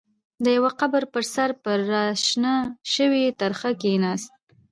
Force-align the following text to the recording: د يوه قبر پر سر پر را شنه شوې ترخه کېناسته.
د 0.43 0.45
يوه 0.57 0.71
قبر 0.79 1.03
پر 1.13 1.23
سر 1.33 1.49
پر 1.63 1.79
را 1.91 2.03
شنه 2.25 2.53
شوې 2.93 3.23
ترخه 3.39 3.71
کېناسته. 3.81 4.35